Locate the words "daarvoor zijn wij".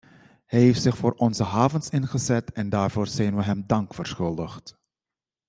2.69-3.45